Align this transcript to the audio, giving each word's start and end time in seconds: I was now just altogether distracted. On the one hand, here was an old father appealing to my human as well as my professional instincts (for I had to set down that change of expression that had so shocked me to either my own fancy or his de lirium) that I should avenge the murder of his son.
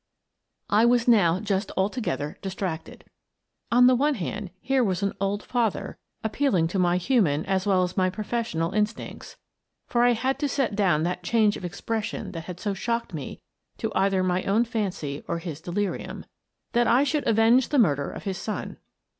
I 0.71 0.83
was 0.83 1.07
now 1.07 1.39
just 1.39 1.71
altogether 1.77 2.39
distracted. 2.41 3.05
On 3.71 3.85
the 3.85 3.93
one 3.93 4.15
hand, 4.15 4.49
here 4.59 4.83
was 4.83 5.03
an 5.03 5.13
old 5.21 5.43
father 5.43 5.95
appealing 6.23 6.67
to 6.69 6.79
my 6.79 6.97
human 6.97 7.45
as 7.45 7.67
well 7.67 7.83
as 7.83 7.95
my 7.95 8.09
professional 8.09 8.71
instincts 8.71 9.37
(for 9.85 10.01
I 10.03 10.13
had 10.13 10.39
to 10.39 10.49
set 10.49 10.75
down 10.75 11.03
that 11.03 11.21
change 11.21 11.55
of 11.55 11.63
expression 11.63 12.31
that 12.31 12.45
had 12.45 12.59
so 12.59 12.73
shocked 12.73 13.13
me 13.13 13.41
to 13.77 13.91
either 13.93 14.23
my 14.23 14.41
own 14.45 14.65
fancy 14.65 15.23
or 15.27 15.37
his 15.37 15.61
de 15.61 15.69
lirium) 15.71 16.23
that 16.71 16.87
I 16.87 17.03
should 17.03 17.27
avenge 17.27 17.69
the 17.69 17.77
murder 17.77 18.09
of 18.09 18.23
his 18.23 18.39
son. 18.39 18.77